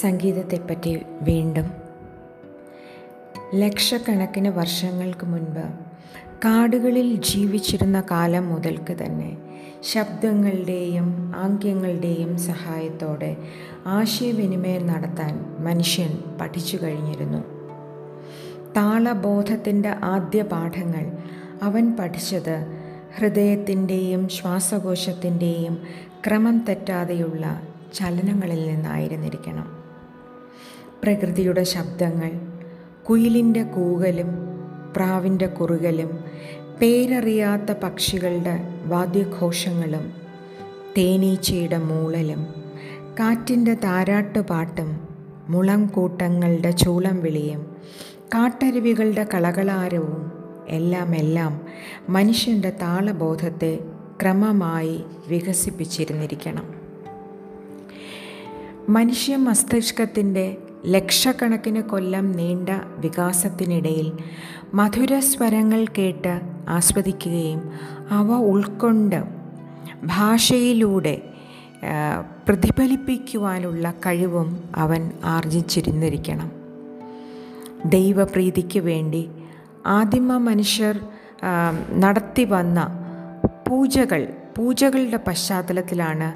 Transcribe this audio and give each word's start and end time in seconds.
സംഗീതത്തെപ്പറ്റി 0.00 1.02
വീണ്ടും. 1.20 1.70
ലക്ഷക്കണക്കിന് 3.54 4.48
വർഷങ്ങൾക്ക് 4.48 5.26
മുൻപ് 5.26 5.60
കാടുകളിൽ 6.44 7.14
ജീവിച്ചിരുന്ന 7.14 8.04
കാലം 8.10 8.48
മുതൽക്ക് 8.48 8.96
തന്നെ 9.04 9.36
ശബ്ദങ്ങളുടെയും 9.82 11.32
ആംഗ്യങ്ങളുടെയും 11.36 12.38
സഹായത്തോടെ 12.38 13.36
ആശയവിനിമയം 13.86 14.86
നടത്താൻ 14.86 15.56
മനുഷ്യൻ 15.58 16.18
പഠിച്ചു 16.40 16.78
കഴിഞ്ഞിരുന്നു. 16.82 17.38
താളബോധത്തിന്റെ 18.76 19.88
ആദ്യ 19.88 20.42
പാഠങ്ങൾ 20.42 21.12
അവൻ 21.62 21.96
പഠിച്ചത് 21.96 22.66
ഹൃദയത്തിന്റെയും 23.18 24.28
ശ്വാസകോശത്തിന്റെയും 24.28 25.78
ക്രമം 26.26 26.64
തെറ്റാതെയുള്ള 26.68 27.62
ചലനങ്ങളിൽ 27.94 28.68
നിന്നായിരുന്നിരിക്കണം. 28.68 29.75
പ്രകൃതിയുടെ 31.02 31.64
ശബ്ദങ്ങൾ 31.64 32.30
കുയിലിന്റെ 33.04 33.62
കൂകലും 33.62 34.26
പ്രാവിന്റെ 34.96 35.46
കുറുകലും 35.46 36.24
പേരറിയാത്ത 36.80 37.72
പക്ഷികളുടെ 37.72 38.80
വാദ്യഘോഷങ്ങളും 38.86 40.12
തേനീച്ചയുടെ 40.98 41.78
മൂളലും 41.78 42.46
കാറ്റിന്റെ 43.20 43.74
താരാട്ടുപാട്ടും 43.74 45.08
മുളം 45.48 45.86
കൂട്ടങ്ങളുടെ 45.86 46.70
ചൂളം 46.70 47.22
വിളിയും 47.22 47.76
കാട്ടരുവികളുടെ 48.34 49.26
കളകളാരവും 49.34 50.32
എല്ലാം 50.68 51.14
എല്ലാം 51.16 51.60
മനുഷ്യന്റെ 52.08 52.70
താളബോധത്തെ 52.70 53.78
ക്രമമായി 54.22 55.04
വികസിപ്പിച്ചിരുന്നിരിക്കണം. 55.28 56.74
മനുഷ്യ 58.88 59.36
മസ്തിഷ്കത്തിന്റെ 59.36 60.56
ലക്ഷക്കണക്കിന് 60.84 61.82
കൊല്ലം 61.82 62.32
നീണ്ട 62.32 62.68
വികാസത്തിനിടയിൽ 62.98 64.12
മധുരസ്വരങ്ങൾ 64.74 65.86
കേട്ട് 65.98 66.40
ആസ്വദിക്കുകയും 66.68 67.70
അവ 68.10 68.32
ഉൾക്കൊണ്ട് 68.32 69.24
ഭാഷയിലൂടെ 70.04 71.22
പ്രതിഫലിപ്പിക്കുവാനുള്ള 72.48 73.90
കഴിവും 73.90 74.64
അവൻ 74.76 75.10
ആർജിച്ചിരുന്നിരിക്കണം. 75.24 76.50
ദൈവപ്രീതിക്ക് 77.84 78.80
വേണ്ടി 78.80 79.28
ആദിമ 79.86 80.36
മനുഷ്യർ 80.36 81.00
നടത്തി 81.90 82.44
വന്ന 82.44 83.02
പൂജകൾ 83.68 84.28
പൂജകളുടെ 84.58 85.16
പശ്ചാത്തലത്തിലാണ് 85.16 86.28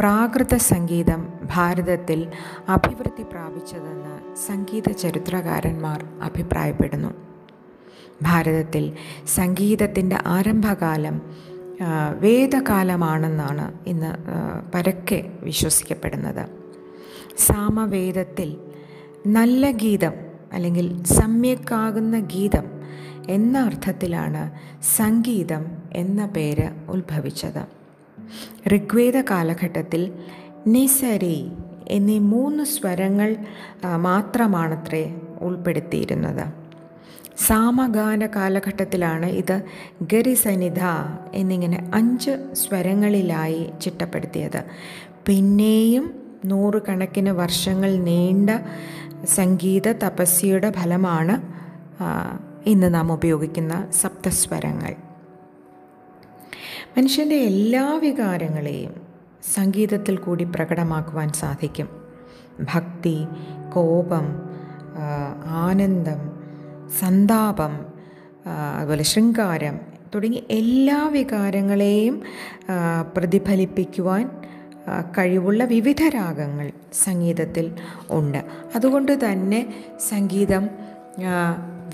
പ്രാകൃത 0.00 0.54
സംഗീതം 0.56 1.26
ഭാരതത്തിൽ 1.54 2.20
അഭിവൃദ്ധി 2.68 3.22
പ്രാപിച്ചതെന്ന് 3.22 4.36
സംഗീത 4.36 4.92
ചരിത്രകാരന്മാർ 4.92 6.04
അഭിപ്രായപ്പെടുന്നു. 6.22 7.08
ഭാരതത്തിൽ 8.22 8.92
സംഗീതത്തിന്റെ 9.26 10.18
ആരംഭകാലം 10.26 11.16
വേദകാലമാണെന്നാണ് 12.18 13.66
ഇന്ന് 13.86 14.12
പരക്കെ 14.74 15.32
വിശ്വസിക്കപ്പെടുന്നത്. 15.42 16.48
സാമവേദത്തിൽ 17.38 18.56
നല്ല 19.26 19.70
ഗീതം 19.70 20.12
അല്ലെങ്കിൽ 20.52 21.04
സമ്യക്കാകുന്ന 21.04 22.18
ഗീതം 22.18 22.68
എന്ന 23.28 23.58
അർത്ഥത്തിലാണ് 23.58 24.50
സംഗീതം 24.96 25.66
എന്ന 25.92 26.26
പേര് 26.26 26.68
ഉത്ഭവിച്ചത്. 26.88 27.79
ഋഗ്വേദ 28.74 29.16
കാലഘട്ടത്തിൽ 29.30 30.02
നിസരി 30.66 31.38
എന്നീ 31.88 32.18
മൂന്ന് 32.18 32.64
സ്വരങ്ങൾ 32.64 33.36
മാത്രമാണത്രേ 33.96 35.04
ഉൾപ്പെടുത്തിയിരുന്നത്. 35.40 36.44
സാമഗാന 37.46 38.26
കാലഘട്ടത്തിലാണ് 38.26 39.26
ഇത് 39.26 39.56
ഗരിസനിധ 40.02 40.82
എന്നിങ്ങനെ 41.34 41.90
അഞ്ച് 41.94 42.32
സ്വരങ്ങളിലായി 42.52 43.62
ചിട്ടപ്പെടുത്തിയത്. 43.82 44.60
പിന്നെയും 45.26 46.06
നൂറുകണക്കിന് 46.44 47.30
വർഷങ്ങൾ 47.30 47.90
നീണ്ട 48.08 48.50
സംഗീത 49.24 49.88
തപസ്യയുടെ 50.04 50.70
ഫലമാണ് 50.70 51.34
ഇന്ന് 52.66 52.88
നാം 52.94 53.12
ഉപയോഗിക്കുന്ന 53.12 53.74
സപ്തസ്വരങ്ങൾ. 54.00 54.92
മനുഷ്യന്റെ 56.96 57.36
എല്ലാ 57.36 57.94
വികാരങ്ങളെയും 57.94 58.94
സംഗീതത്തിൽ 59.54 60.16
കൂടി 60.16 60.44
പ്രകടമാക്കുവാൻ 60.44 61.28
സാധിക്കും. 61.32 61.88
ഭക്തി 62.74 63.16
കോപം 63.72 64.26
ആനന്ദം 65.46 66.20
സന്താപം 67.00 67.74
അതുപോലെ 68.76 69.02
ശൃംഗാരം 69.02 69.76
തുടങ്ങി 70.14 70.40
എല്ലാ 70.50 71.08
വികാരങ്ങളെയും 71.08 72.22
പ്രതിഫലിപ്പിക്കുവാൻ 73.16 74.30
കഴിവുള്ള 75.18 75.64
വിവിധ 75.64 76.02
രാഗങ്ങൾ 76.08 76.68
സംഗീതത്തിൽ 77.04 77.66
ഉണ്ട്. 78.10 78.40
അതുകൊണ്ട് 78.74 79.12
തന്നെ 79.24 79.60
സംഗീതം 80.10 80.66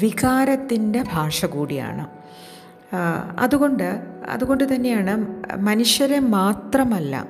വികാരത്തിന്റെ 0.01 1.05
ഭാഷ 1.13 1.45
കൂടിയാണ്. 1.45 2.07
അതുകൊണ്ട് 3.39 4.01
അതുകൊണ്ട് 4.29 4.75
തന്നെയാണ് 4.75 5.27
മനുഷ്യരെ 5.57 6.19
മാത്രമല്ല 6.19 7.27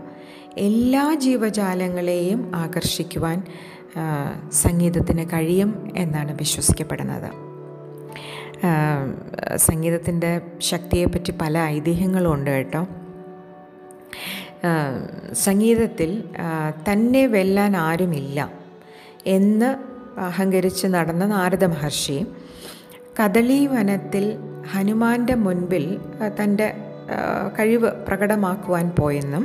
എല്ലാ 0.56 1.14
ജീവജാലങ്ങളെയും 1.14 2.52
ആകർഷിക്കുവാൻ 2.54 3.42
സംഗീതത്തിന് 4.52 5.26
കഴിയും 5.26 5.92
എന്നാണ് 5.96 6.36
വിശ്വസിക്കപ്പെടുന്നത്. 6.36 7.56
സംഗീതത്തിന്റെ 9.56 10.40
ശക്തിയെപ്പറ്റി 10.60 11.32
പല 11.40 11.58
ഐതിഹ്യങ്ങളും 11.58 12.34
ഉണ്ട് 12.34 12.50
കേട്ടോ 12.50 12.86
സംഗീതത്തിൽ 15.32 16.24
തന്നെ 16.92 17.26
വെല്ലാൻ 17.26 17.76
ആരുമില്ല 17.76 18.52
എന്ന് 19.26 19.76
അഹങ്കരിച്ച് 20.20 20.86
നടന്ന 20.86 21.26
നാരദ 21.26 21.64
മഹർഷി 21.64 22.26
കദളി 23.20 23.66
വനത്തിൽ 23.66 24.24
ഹനുമാന്റെ 24.72 25.34
മുൻപിൽ 25.34 25.84
തന്റെ 26.42 26.74
കഴിവ് 27.58 27.90
പ്രകടമാക്കുവാൻ 28.08 28.90
പോയെന്നും 28.90 29.44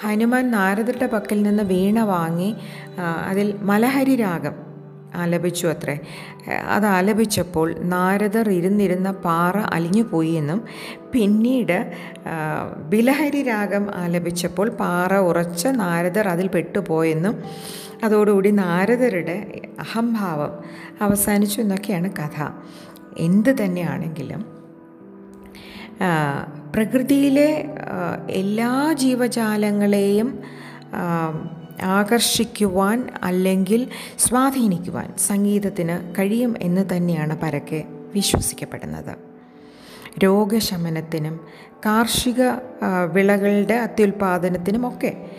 ഹനുമാൻ 0.00 0.50
നാരദരുടെ 0.50 1.06
പക്കൽ 1.06 1.42
നിന്ന് 1.42 1.62
വീണ 1.62 2.00
വാങ്ങി 2.00 2.56
അതിൽ 3.28 3.58
മലഹരി 3.62 4.16
രാഗം 4.16 4.54
ആലപിച്ചു 5.14 5.66
അത്രേ. 5.66 5.94
അത് 6.68 6.86
ആലപിച്ചപ്പോൾ 6.86 7.74
നാരദർ 7.84 8.50
ഇരുന്നിരുന്ന 8.50 9.10
പാറ 9.10 9.56
അലിഞ്ഞുപോയി 9.58 10.30
എന്നും 10.30 10.60
പിന്നീട് 11.12 11.78
ബിലഹരി 12.88 13.42
രാഗം 13.42 13.84
ആലപിച്ചപ്പോൾ 13.94 14.70
പാറ 14.70 15.14
ഉറച്ച് 15.18 15.68
നാരദർ 15.68 16.28
അതിൽ 16.28 16.46
പെട്ടുപോയെന്നും 16.46 17.36
അതോടുകൂടി 18.04 18.50
നാരദരുടെ 18.50 19.36
അഹംഭാവം 19.80 20.52
അവസാനിച്ചു 21.00 21.60
എന്നൊക്കെയാണ് 21.60 22.10
കഥ. 22.10 22.38
എന്ത് 23.18 23.64
തന്നെയാണെങ്കിലും 23.64 24.54
പ്രകൃതിയിലെ 26.74 27.64
എല്ലാ 28.30 28.92
ജീവജാലങ്ങളെയും 28.92 30.38
ആകർഷിക്കുവാൻ 31.82 33.08
അല്ലെങ്കിൽ 33.22 33.88
സ്വാധീനിക്കുവാൻ 34.18 35.14
സംഗീതത്തിന് 35.18 36.14
കഴിയും 36.18 36.54
എന്ന് 36.60 36.96
തന്നെയാണ് 36.96 37.38
പരക്കെ 37.42 37.84
വിശ്വസിക്കപ്പെടുന്നത്. 38.14 39.16
രോഗശമനത്തിനും 40.18 41.40
കാർഷിക 41.86 42.42
വിളകളുടെ 43.12 43.74
അത്യുൽപാദനത്തിനുമൊക്കെ 43.74 45.30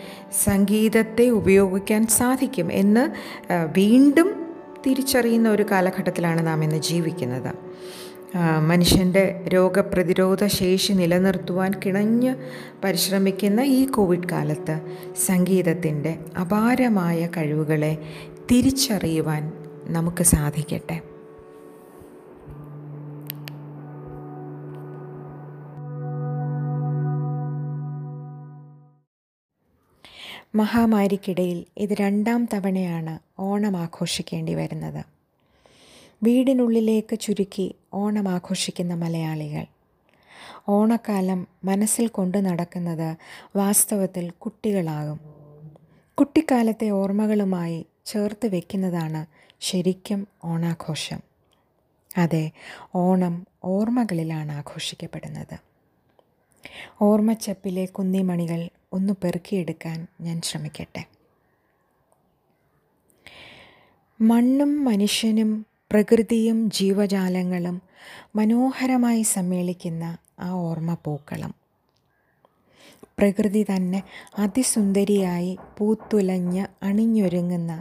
സംഗീതത്തെ 0.44 1.28
ഉപയോഗിക്കാൻ 1.28 2.06
സാധിക്കും 2.06 2.72
എന്ന് 2.72 3.10
വീണ്ടും 3.52 4.45
തിരിച്ചറിയുന്ന 4.86 5.48
ഒരു 5.48 5.62
കാലഘട്ടത്തിലാണ് 5.62 6.46
നാം 6.46 6.64
ഇന്ന് 6.64 6.76
ജീവിക്കുന്നത്. 6.76 7.52
മനുഷ്യന്റെ 8.60 9.44
രോഗപ്രതിരോധ 9.54 10.46
ശേഷി 10.46 10.92
നിലനിർത്തുവാൻ 10.92 11.72
കിണഞ്ഞ് 11.86 12.34
പരിശ്രമിക്കുന്ന 12.84 13.60
ഈ 13.60 13.84
കോവിഡ് 13.86 14.28
കാലത്ത് 14.32 14.80
സംഗീതത്തിന്റെ 15.26 16.18
അപാരമായ 16.40 17.28
കഴിവുകളെ 17.36 17.98
തിരിച്ചറിയുവാൻ 18.50 19.52
നമുക്ക് 19.86 20.22
സാധിക്കട്ടെ. 20.22 21.00
മഹാമാരിക്കിടയിൽ 30.56 31.64
ഇത് 31.76 31.94
രണ്ടാം 31.94 32.48
തവണയാണ് 32.54 33.14
ഓണം 33.38 33.76
ആഘോഷിക്കേണ്ടി 33.76 34.54
വരുന്നത്. 34.54 35.04
വീടിനുള്ളിലേക്ക് 36.22 37.18
ചുരുക്കി 37.18 37.74
ഓണം 37.94 38.28
ആഘോഷിക്കുന്ന 38.28 38.94
മലയാളികൾ. 38.94 39.66
ഓണക്കാലം 40.68 41.46
മനസ്സിൽ 41.64 42.06
കൊണ്ടു 42.08 42.38
നടക്കുന്നത് 42.38 43.16
വാസ്തവത്തിൽ 43.56 44.30
കുട്ടികളാകും. 44.30 45.20
കുട്ടിക്കാലത്തെ 46.18 46.88
ഓർമ്മകളുമായി 46.90 47.86
ചേർത്ത് 48.06 48.46
വയ്ക്കുന്നതാണ് 48.46 49.26
ശരിക്കും 49.60 50.26
ഓണാഘോഷം. 50.44 51.20
അതെ 52.16 52.50
ഓണം 52.94 53.46
ഓർമ്മകളിലാണ് 53.64 54.52
ആഘോഷിക്കപ്പെടുന്നത്. 54.52 55.56
ഓർമ്മച്ചപ്പിലെ 57.02 57.84
കുന്നിമണികൾ 57.86 58.68
ഒന്ന് 58.96 59.12
പെറുക്കിയെടുക്കാൻ 59.24 59.98
ഞാൻ 60.20 60.40
ശ്രമിക്കട്ടെ. 60.40 61.02
മണ്ണും 64.20 64.72
മനുഷ്യനും 64.84 65.50
പ്രകൃതിയും 65.90 66.58
ജീവജാലങ്ങളും 66.70 67.76
മനോഹരമായി 68.36 69.22
സമ്മേളിക്കുന്ന 69.34 70.04
ആ 70.40 70.48
ഓർമ്മ 70.50 70.92
പൂക്കളം 71.04 71.52
പ്രകൃതി 73.18 73.62
തന്നെ 73.62 74.00
അതിസുന്ദരിയായി 74.38 75.52
പൂത്തുലഞ്ഞ് 75.78 76.64
അണിഞ്ഞൊരുങ്ങുന്ന 76.82 77.72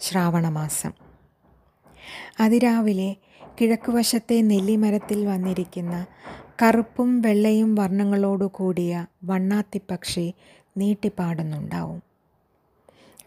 ശ്രാവണമാസം. 0.00 0.92
അതിരാവിലെ 2.40 3.10
കിഴക്കുവശത്തെ 3.60 4.36
നെല്ലിമരത്തിൽ 4.42 5.26
വന്നിരിക്കുന്ന 5.26 5.94
കറുപ്പും 6.62 7.20
വെള്ളയും 7.20 7.74
വർണങ്ങളോടു 7.74 8.44
കൂടിയ 8.44 9.06
വണ്ണാത്തിപ്പക്ഷി 9.24 10.34
നീട്ടിപ്പാടുന്നുണ്ടാവും. 10.76 12.02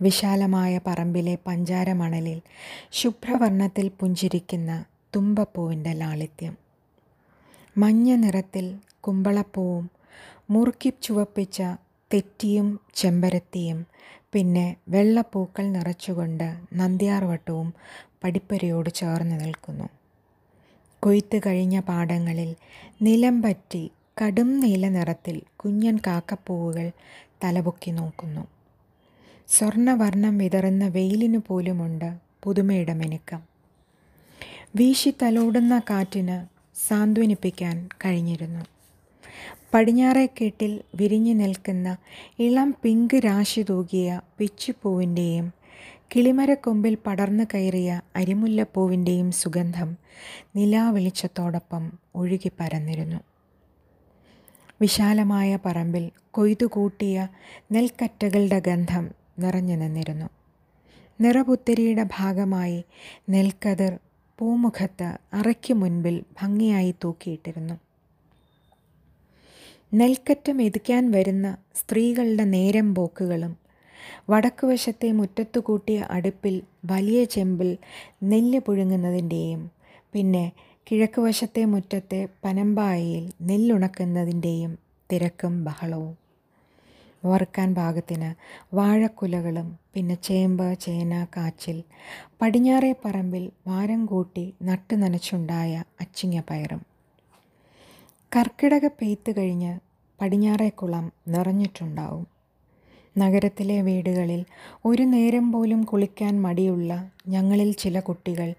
വിശാലമായ 0.02 0.80
പറമ്പിലെ 0.88 1.38
പഞ്ചാരമണലിൽ 1.48 2.42
ശുഭ്രവർണത്തിൽ 2.92 3.92
പുഞ്ചിരിക്കുന്ന 4.00 4.84
തുമ്പപ്പൂവിന്റെ 5.16 5.94
ലാളിത്യം. 5.94 6.54
മഞ്ഞ 7.78 8.16
നിറത്തിൽ 8.16 8.78
കുമ്പളപ്പൂവും 9.02 9.90
മുറുക്കി 10.50 10.94
ചുവപ്പിച്ച 11.04 11.62
തെറ്റിയും 12.14 12.80
ചെമ്പരത്തിയും 12.96 13.86
പിന്നെ 14.32 14.76
വെള്ളപ്പൂക്കൾ 14.88 15.66
നിറച്ചുകൊണ്ട് 15.66 16.48
നന്ദ്യാർവട്ടവും 16.74 17.74
പടിപ്പരയോട് 18.24 18.90
ചേർന്ന് 18.90 19.40
നിൽക്കുന്നു. 19.40 20.03
കൊയ്ത്ത് 21.04 21.42
കഴിഞ്ഞ 21.46 21.80
പാടങ്ങളിൽ 21.80 22.56
നിലം 23.02 23.42
പറ്റി 23.42 23.92
കടും 24.22 24.60
നീല 24.60 24.88
നിറത്തിൽ 24.88 25.42
കുഞ്ഞൻ 25.56 25.98
കാക്കപ്പൂവുകൾ 26.08 26.92
തലപൊക്കി 27.44 27.92
നോക്കുന്നു. 27.92 28.44
സ്വർണവർണം 29.48 30.38
വിതറുന്ന 30.38 30.88
വെയിലിനു 30.88 31.40
പോലുമുണ്ട് 31.48 32.10
പുതുമയുടെ 32.44 32.94
മിനുക്കം 32.94 33.42
വീശി 34.76 35.14
തലോടുന്ന 35.24 35.80
കാറ്റിന് 35.80 36.38
സാന്ത്വനിപ്പിക്കാൻ 36.88 37.90
കഴിഞ്ഞിരുന്നു. 38.06 38.64
പടിഞ്ഞാറേക്കെട്ടിൽ 39.74 40.82
വിരിഞ്ഞു 40.96 41.34
നിൽക്കുന്ന 41.34 41.98
ഇളം 42.40 42.76
പിങ്ക് 42.84 43.18
രാശി 43.26 43.62
തൂകിയ 43.70 44.22
പിച്ചിപ്പൂവിന്റെയും 44.40 45.48
കിളിമരക്കൊമ്പിൽ 46.16 46.98
പടർന്നു 47.08 47.44
കയറിയ 47.44 48.02
അരിമുല്ലപ്പൂവിന്റെയും 48.16 49.32
സുഗന്ധം 49.32 49.98
നിലാവെളിച്ചത്തോടൊപ്പം 50.56 51.92
ഒഴുകി 52.16 52.52
പരന്നിരുന്നു. 52.60 53.18
വിശാലമായ 54.82 55.58
പറമ്പിൽ 55.66 56.12
കൊയ്തുകൂട്ടിയ 56.32 57.28
നെൽക്കറ്റകളുടെ 57.72 58.60
ഗന്ധം 58.60 59.12
നിറഞ്ഞു 59.40 59.76
നിന്നിരുന്നു. 59.76 60.30
നിറപുത്തരിയുടെ 61.22 62.04
ഭാഗമായി 62.04 62.84
നെൽക്കതിർ 63.30 64.00
പൂമുഖത്ത് 64.40 65.18
അറയ്ക്ക് 65.34 65.74
മുൻപിൽ 65.74 66.24
ഭംഗിയായി 66.42 66.96
തൂക്കിയിട്ടിരുന്നു. 67.04 67.74
നെൽക്കറ്റ 69.94 70.52
മെതിക്കാൻ 70.52 71.12
വരുന്ന 71.12 71.58
സ്ത്രീകളുടെ 71.76 72.44
നേരം 72.44 72.96
പോക്കുകളും 72.96 73.63
വടക്കുവശത്തെ 74.30 75.12
മുറ്റത്തു 75.12 75.60
കൂട്ടിയ 75.60 76.08
അടുപ്പിൽ 76.12 76.62
വലിയ 76.86 77.24
ചെമ്പിൽ 77.24 77.78
നെല്ല് 78.24 78.60
പുഴുങ്ങുന്നതിന്റെയും 78.60 79.70
പിന്നെ 80.14 80.52
കിഴക്കുവശത്തെ 80.92 81.66
മുറ്റത്തെ 81.66 82.28
പനമ്പായയിൽ 82.46 83.34
നെല്ലുണക്കുന്നതിന്റെയും 83.42 84.78
തിരക്കും 85.12 85.64
ബഹളവും. 85.64 86.18
വറുക്കാൻ 87.26 87.76
പാകത്തിന് 87.76 88.30
വാഴക്കുലകളും 88.76 89.78
പിന്നെ 89.94 90.16
ചേമ്പ് 90.16 90.80
ചേന 90.80 91.28
കാച്ചിൽ 91.38 91.84
പടിഞ്ഞാറേ 92.42 92.96
പറമ്പിൽ 93.06 93.52
വാരം 93.68 94.06
കൂട്ടി 94.06 94.54
നട്ടു 94.62 94.96
നനച്ചുണ്ടായ 94.96 95.84
അച്ചിങ്ങ 96.02 96.44
പയറും. 96.50 96.82
കർക്കിടക 98.36 98.88
പെയ്ത്ത് 98.88 99.38
കഴിഞ്ഞ് 99.38 99.80
പടിഞ്ഞാറേ 100.22 100.70
കുളം 100.70 101.12
നിറഞ്ഞിട്ടുണ്ടാവും. 101.28 102.33
നഗരത്തിലെ 103.18 103.82
വീടുകളിൽ 103.82 104.46
ഒരു 104.86 105.04
നേരം 105.04 105.52
പോലും 105.52 105.84
കുളിക്കാൻ 105.84 106.42
മടിയുള്ള 106.42 107.12
ഞങ്ങളിൽ 107.28 107.72
ചില 107.74 108.00
കുട്ടികൾ 108.00 108.54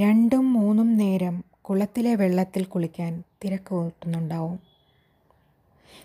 രണ്ടും 0.00 0.52
മൂന്നും 0.52 0.96
നേരം 0.96 1.44
കുളത്തിലെ 1.62 2.14
വെള്ളത്തിൽ 2.14 2.64
കുളിക്കാൻ 2.64 3.22
തിരക്ക് 3.44 3.74
കൂട്ടുന്നുണ്ടാവും. 3.74 4.58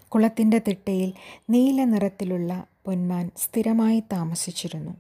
കുളത്തിന്റെ 0.10 0.62
തിട്ടയിൽ 0.68 1.14
നീല 1.50 1.84
നിറത്തിലുള്ള 1.84 2.66
പൊന്മാൻ 2.86 3.32
സ്ഥിരമായി 3.38 4.00
താമസിച്ചിരുന്നു. 4.00 4.92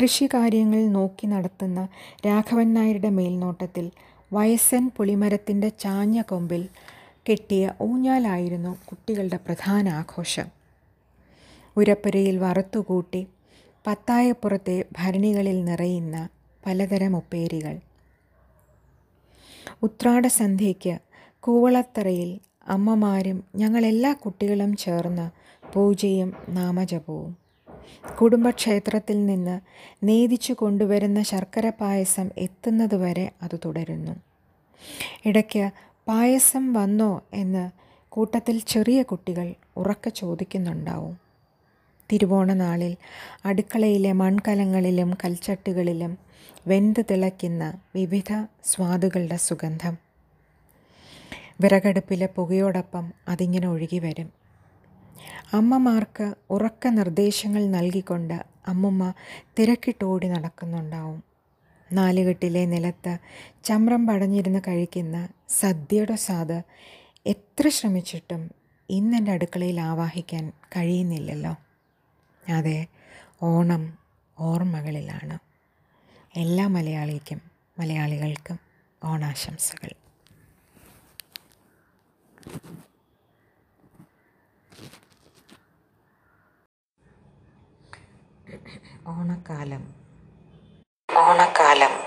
കൃഷികാര്യങ്ങൾ 0.00 0.88
നോക്കി 0.88 1.26
നടത്തുന്ന 1.26 1.88
രാഘവൻ 2.26 2.74
നായരുടെ 2.74 3.08
മേൽനോട്ടത്തിൽ 3.08 3.90
വയസ്സൻ 4.32 4.90
പുളിമരത്തിന്റെ 4.96 5.68
ചാഞ്ഞ 5.68 6.22
കൊമ്പിൽ 6.22 6.68
കെട്ടിയ 7.30 7.72
ഊഞ്ഞാലായിരുന്നു 7.82 8.76
കുട്ടികളുടെ 8.84 9.36
പ്രധാന 9.36 9.88
ആഘോഷം. 9.88 10.48
ഉരപ്പുരയിൽ 11.76 12.38
വറുത്തുകൂട്ടി 12.38 13.26
പത്തായപ്പുറത്തെ 13.86 14.84
ഭരണികളിൽ 14.92 15.64
നിറയുന്ന 15.64 16.28
പലതരം 16.66 17.16
ഉപ്പേരികൾ. 17.16 17.78
ഉത്രാടസന്ധ്യയ്ക്ക് 19.82 20.98
കൂവളത്തറയിൽ 21.40 22.40
അമ്മമാരും 22.68 23.44
ഞങ്ങളെല്ലാ 23.56 24.12
കുട്ടികളും 24.12 24.76
ചേർന്ന് 24.76 25.30
പൂജയും 25.74 26.32
നാമജപവും. 26.48 27.36
കുടുംബക്ഷേത്രത്തിൽ 28.20 29.26
നിന്ന് 29.26 29.60
നീതിച്ചു 30.04 30.52
കൊണ്ടുവരുന്ന 30.52 31.22
ശർക്കര 31.22 31.68
പായസം 31.68 32.30
എത്തുന്നതുവരെ 32.38 33.30
അത് 33.42 33.60
തുടരുന്നു. 33.64 34.14
ഇടയ്ക്ക് 35.26 35.70
പായസം 36.08 36.72
വന്നോ 36.72 37.22
എന്ന് 37.34 37.70
കൂട്ടത്തിൽ 38.08 38.60
ചെറിയ 38.60 39.02
കുട്ടികൾ 39.02 39.54
ഉറക്കെ 39.76 40.10
ചോദിക്കുന്നുണ്ടാവും. 40.10 41.25
തിരുവോണ 42.12 42.52
നാളിൽ 42.52 42.96
അടുക്കളയിലെ 43.44 44.12
മൺകലങ്ങളിലും 44.12 45.14
കൽച്ചട്ടുകളിലും 45.24 46.18
വെന്ത് 46.66 47.04
തിളയ്ക്കുന്ന 47.10 47.78
വിവിധ 47.94 48.46
സ്വാദുകളുടെ 48.64 49.36
സുഗന്ധം. 49.36 49.96
വിറകടുപ്പിലെ 51.60 52.28
പുകയോടൊപ്പം 52.36 53.12
അതിങ്ങനെ 53.28 53.68
ഒഴുകി 53.68 53.98
വരും. 53.98 54.32
അമ്മമാർക്ക് 55.52 56.34
ഉറക്ക 56.50 56.88
നിർദ്ദേശങ്ങൾ 56.88 57.66
നൽകിക്കൊണ്ട് 57.66 58.44
അമ്മുമ്മ 58.66 59.12
തിരക്കിട്ടോടി 59.58 60.28
നടക്കുന്നുണ്ടാവും. 60.28 61.22
നാലുകെട്ടിലെ 61.92 62.66
നിലത്ത് 62.66 63.18
ചമ്രം 63.64 64.06
പടഞ്ഞിരുന്ന് 64.06 64.58
കഴിക്കുന്ന 64.68 65.28
സദ്യയുടെ 65.48 66.16
സ്വാദ് 66.16 66.62
എത്ര 67.26 67.68
ശ്രമിച്ചിട്ടും 67.68 68.50
ഇന്നെന്റെ 68.90 69.32
അടുക്കളയിൽ 69.32 69.80
ആവാഹിക്കാൻ 69.80 70.52
കഴിയുന്നില്ലല്ലോ. 70.76 71.65
അതെ 72.48 72.86
ഓണം 73.42 73.98
ഓർമ്മകളിലാണ്. 74.38 75.38
എല്ലാ 76.36 76.68
മലയാളിക്കും 76.68 77.40
മലയാളികൾക്കും 77.78 78.58
ഓണാശംസകൾ. 79.04 79.90
ഓണക്കാലം. 89.06 89.94
ഓണക്കാലം. 91.16 92.05